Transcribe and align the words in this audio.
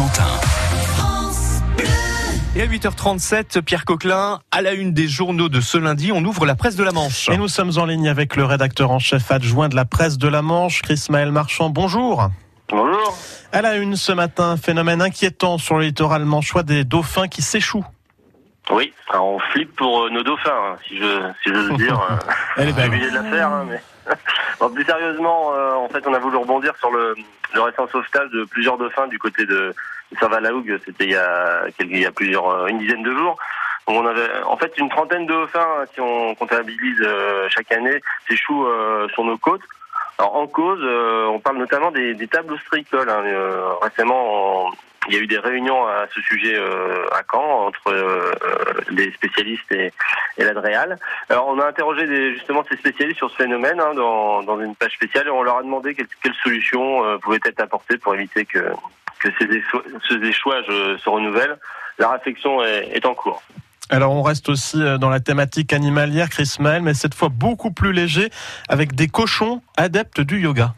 Cotentin. 0.00 0.40
Et 2.56 2.62
à 2.62 2.66
8h37, 2.66 3.60
Pierre 3.60 3.84
Coquelin, 3.84 4.40
à 4.50 4.62
la 4.62 4.72
une 4.72 4.94
des 4.94 5.06
journaux 5.08 5.50
de 5.50 5.60
ce 5.60 5.76
lundi, 5.76 6.10
on 6.12 6.24
ouvre 6.24 6.46
la 6.46 6.54
presse 6.54 6.74
de 6.74 6.84
la 6.84 6.92
Manche. 6.92 7.28
Et 7.28 7.36
nous 7.36 7.48
sommes 7.48 7.72
en 7.76 7.84
ligne 7.84 8.08
avec 8.08 8.36
le 8.36 8.44
rédacteur 8.44 8.90
en 8.92 8.98
chef 8.98 9.30
adjoint 9.30 9.68
de 9.68 9.76
la 9.76 9.84
presse 9.84 10.16
de 10.16 10.26
la 10.26 10.40
Manche, 10.40 10.80
Chris 10.80 11.06
Maël 11.10 11.32
Marchand. 11.32 11.68
Bonjour. 11.68 12.28
Bonjour. 12.70 13.18
À 13.52 13.60
la 13.60 13.76
une 13.76 13.96
ce 13.96 14.12
matin, 14.12 14.56
phénomène 14.56 15.02
inquiétant 15.02 15.58
sur 15.58 15.76
le 15.76 15.84
littoral 15.84 16.24
manchois 16.24 16.62
des 16.62 16.84
dauphins 16.84 17.28
qui 17.28 17.42
s'échouent. 17.42 17.86
Oui, 18.70 18.94
alors 19.10 19.26
on 19.26 19.38
flippe 19.52 19.74
pour 19.76 20.04
euh, 20.04 20.10
nos 20.10 20.22
dauphins, 20.22 20.50
hein, 20.50 20.76
si 20.86 20.96
je 20.96 21.20
si 21.42 21.52
j'ose 21.52 21.76
dire. 21.76 22.00
Elle 22.56 22.68
est 22.68 22.72
belle. 22.72 22.90
de 22.90 23.14
la 23.14 23.24
faire, 23.24 23.48
hein, 23.48 23.66
mais 23.68 23.80
bon, 24.60 24.70
plus 24.70 24.84
sérieusement, 24.84 25.54
euh, 25.54 25.74
en 25.74 25.88
fait, 25.88 26.06
on 26.06 26.14
a 26.14 26.18
voulu 26.18 26.36
rebondir 26.36 26.76
sur 26.76 26.90
le, 26.90 27.16
le 27.54 27.60
récent 27.60 27.88
sauvetage 27.88 28.30
de 28.30 28.44
plusieurs 28.44 28.78
dauphins 28.78 29.08
du 29.08 29.18
côté 29.18 29.44
de, 29.46 29.74
Saint-Valahougue. 30.18 30.80
C'était 30.84 31.04
il 31.04 31.10
y 31.10 31.16
a 31.16 31.64
il 31.78 31.98
y 31.98 32.06
a 32.06 32.10
plusieurs 32.10 32.48
euh, 32.48 32.66
une 32.66 32.78
dizaine 32.78 33.02
de 33.02 33.14
jours. 33.14 33.36
Donc, 33.86 34.02
on 34.02 34.06
avait 34.06 34.42
en 34.44 34.56
fait 34.56 34.76
une 34.78 34.88
trentaine 34.88 35.26
de 35.26 35.32
dauphins 35.32 35.60
hein, 35.60 35.84
qui 35.92 36.00
on 36.00 36.34
comptabilise 36.34 37.00
euh, 37.02 37.48
chaque 37.48 37.72
année 37.72 38.00
s'échouent 38.28 38.66
euh, 38.66 39.08
sur 39.08 39.24
nos 39.24 39.38
côtes. 39.38 39.62
Alors 40.20 40.36
en 40.36 40.46
cause, 40.46 40.80
euh, 40.82 41.24
on 41.28 41.40
parle 41.40 41.56
notamment 41.56 41.90
des, 41.90 42.12
des 42.12 42.28
tables 42.28 42.52
ostréicoles. 42.52 43.08
Hein, 43.08 43.22
euh, 43.24 43.72
récemment, 43.80 44.70
il 45.08 45.14
y 45.14 45.16
a 45.16 45.20
eu 45.20 45.26
des 45.26 45.38
réunions 45.38 45.86
à 45.86 46.06
ce 46.14 46.20
sujet 46.20 46.56
euh, 46.56 47.06
à 47.10 47.22
Caen 47.32 47.68
entre 47.68 47.90
les 48.90 49.10
spécialistes 49.12 49.72
et, 49.72 49.90
et 50.36 50.44
l'Adréal. 50.44 50.98
Alors 51.30 51.48
on 51.48 51.58
a 51.58 51.64
interrogé 51.66 52.06
des, 52.06 52.34
justement 52.34 52.62
ces 52.68 52.76
spécialistes 52.76 53.16
sur 53.16 53.30
ce 53.30 53.36
phénomène 53.36 53.80
hein, 53.80 53.94
dans, 53.94 54.60
une 54.60 54.76
page 54.76 54.92
spéciale 54.92 55.28
et 55.28 55.30
on 55.30 55.42
leur 55.42 55.56
a 55.56 55.62
demandé 55.62 55.94
quelles, 55.94 56.34
solutions 56.44 57.18
pouvaient 57.20 57.40
être 57.46 57.60
apportées 57.60 57.96
pour 57.96 58.14
éviter 58.14 58.44
que, 58.44 58.72
ces, 59.22 59.30
écho- 59.46 59.82
ces 60.06 60.16
échouages 60.16 60.66
se 60.66 61.08
renouvellent. 61.08 61.58
La 61.98 62.10
réflexion 62.10 62.62
est 62.62 63.06
en 63.06 63.14
cours. 63.14 63.42
Alors 63.90 64.12
on 64.12 64.22
reste 64.22 64.48
aussi 64.48 64.80
euh, 64.80 64.98
dans 64.98 65.10
la 65.10 65.20
thématique 65.20 65.72
animalière, 65.72 66.28
Chris 66.30 66.56
Maël, 66.60 66.82
mais 66.82 66.94
cette 66.94 67.14
fois 67.14 67.28
beaucoup 67.28 67.72
plus 67.72 67.92
léger, 67.92 68.30
avec 68.68 68.94
des 68.94 69.08
cochons 69.08 69.62
adeptes 69.76 70.20
du 70.20 70.38
yoga. 70.40 70.74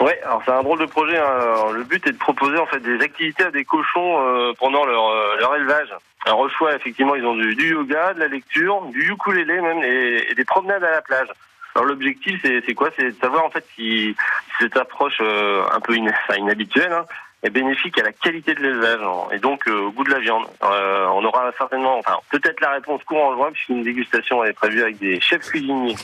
Ouais, 0.00 0.18
alors 0.24 0.40
c'est 0.44 0.52
un 0.52 0.62
drôle 0.62 0.78
de 0.78 0.86
projet. 0.86 1.18
hein. 1.18 1.72
Le 1.74 1.84
but 1.84 2.06
est 2.06 2.12
de 2.12 2.16
proposer 2.18 2.56
en 2.56 2.66
fait 2.66 2.80
des 2.80 3.00
activités 3.02 3.44
à 3.44 3.50
des 3.50 3.64
cochons 3.64 4.18
euh, 4.18 4.52
pendant 4.58 4.84
leur, 4.86 5.08
euh, 5.08 5.36
leur 5.38 5.54
élevage. 5.56 5.88
Alors 6.24 6.38
au 6.40 6.48
choix, 6.48 6.74
effectivement, 6.74 7.14
ils 7.14 7.24
ont 7.24 7.34
du, 7.34 7.70
yoga, 7.70 8.14
de 8.14 8.20
la 8.20 8.28
lecture, 8.28 8.80
du 8.86 9.10
ukulélé 9.10 9.60
même, 9.60 9.82
et, 9.82 10.30
et 10.30 10.34
des 10.34 10.44
promenades 10.44 10.84
à 10.84 10.92
la 10.92 11.02
plage. 11.02 11.28
Alors 11.74 11.86
l'objectif, 11.86 12.40
c'est 12.42 12.74
quoi? 12.74 12.90
C'est 12.96 13.10
de 13.12 13.16
savoir 13.20 13.44
en 13.44 13.50
fait 13.50 13.64
si, 13.76 14.16
cette 14.58 14.76
approche 14.76 15.18
euh, 15.20 15.62
un 15.72 15.80
peu 15.80 15.94
ina- 15.94 16.12
enfin, 16.28 16.38
inhabituelle 16.38 16.92
hein, 16.92 17.04
est 17.42 17.50
bénéfique 17.50 17.98
à 17.98 18.02
la 18.02 18.12
qualité 18.12 18.54
de 18.54 18.60
l'élevage 18.60 19.00
hein, 19.02 19.28
et 19.32 19.38
donc 19.38 19.66
euh, 19.66 19.86
au 19.86 19.92
goût 19.92 20.04
de 20.04 20.10
la 20.10 20.18
viande. 20.18 20.44
Euh, 20.62 21.06
on 21.14 21.24
aura 21.24 21.50
certainement, 21.56 21.98
enfin 21.98 22.16
peut-être 22.30 22.60
la 22.60 22.70
réponse 22.72 23.02
courant 23.04 23.34
juin, 23.34 23.50
puisqu'une 23.52 23.82
dégustation 23.82 24.44
est 24.44 24.52
prévue 24.52 24.82
avec 24.82 24.98
des 24.98 25.20
chefs 25.20 25.48
cuisiniers. 25.48 25.96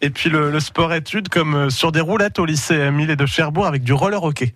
Et 0.00 0.10
puis 0.10 0.28
le, 0.30 0.50
le 0.50 0.60
sport-études 0.60 1.28
comme 1.28 1.54
euh, 1.54 1.70
sur 1.70 1.92
des 1.92 2.00
roulettes 2.00 2.38
au 2.38 2.44
lycée 2.44 2.90
Millet 2.90 3.16
de 3.16 3.26
Cherbourg 3.26 3.66
avec 3.66 3.82
du 3.82 3.92
roller 3.92 4.22
hockey. 4.22 4.52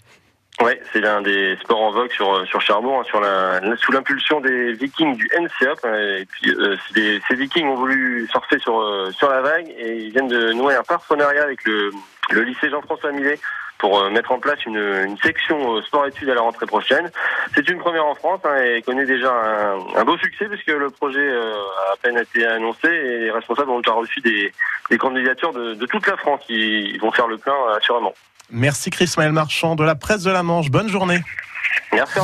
Ouais, 0.62 0.78
c'est 0.92 1.00
l'un 1.00 1.22
des 1.22 1.56
sports 1.62 1.80
en 1.80 1.90
vogue 1.92 2.10
sur 2.12 2.46
sur 2.46 2.60
Cherbourg, 2.60 3.00
hein, 3.00 3.04
sur 3.04 3.18
la, 3.20 3.60
sous 3.78 3.92
l'impulsion 3.92 4.40
des 4.40 4.74
Vikings 4.74 5.16
du 5.16 5.26
NCOP. 5.38 5.78
hein, 5.84 5.94
Et 6.18 6.26
puis 6.26 6.50
euh, 6.50 6.76
c'est 6.86 6.94
des- 6.94 7.20
ces 7.28 7.34
Vikings 7.34 7.66
ont 7.66 7.76
voulu 7.76 8.28
surfer 8.30 8.58
sur 8.58 8.82
sur 9.12 9.30
la 9.30 9.40
vague 9.40 9.68
et 9.78 9.96
ils 10.04 10.10
viennent 10.12 10.28
de 10.28 10.52
nouer 10.52 10.74
un 10.74 10.82
partenariat 10.82 11.42
avec 11.44 11.64
le 11.64 11.90
le 12.30 12.42
lycée 12.42 12.68
Jean-François 12.68 13.12
Millet 13.12 13.38
pour 13.80 13.98
euh, 13.98 14.10
mettre 14.10 14.30
en 14.30 14.38
place 14.38 14.64
une, 14.66 14.76
une 14.76 15.16
section 15.18 15.76
euh, 15.76 15.82
sport-études 15.82 16.28
à 16.28 16.34
la 16.34 16.42
rentrée 16.42 16.66
prochaine. 16.66 17.10
C'est 17.54 17.68
une 17.68 17.78
première 17.78 18.04
en 18.04 18.14
France 18.14 18.40
hein, 18.44 18.56
et 18.62 18.82
connaît 18.82 19.06
déjà 19.06 19.32
un, 19.32 19.78
un 19.96 20.04
beau 20.04 20.16
succès 20.18 20.46
puisque 20.46 20.68
le 20.68 20.90
projet 20.90 21.18
euh, 21.18 21.54
a 21.88 21.92
à 21.94 21.96
peine 22.02 22.18
été 22.18 22.46
annoncé 22.46 22.88
et 22.88 23.18
les 23.18 23.30
responsables 23.30 23.70
ont 23.70 23.80
déjà 23.80 23.94
reçu 23.94 24.20
des, 24.20 24.52
des 24.90 24.98
candidatures 24.98 25.52
de, 25.52 25.74
de 25.74 25.86
toute 25.86 26.06
la 26.06 26.16
France 26.18 26.40
qui 26.46 26.96
vont 26.98 27.10
faire 27.10 27.26
le 27.26 27.38
plein 27.38 27.56
assurément. 27.76 28.12
Merci 28.50 28.90
Chris 28.90 29.12
Maël 29.16 29.32
Marchand 29.32 29.74
de 29.76 29.84
la 29.84 29.94
presse 29.94 30.22
de 30.24 30.30
la 30.30 30.42
Manche. 30.42 30.70
Bonne 30.70 30.88
journée. 30.88 31.20
Merci. 31.92 32.18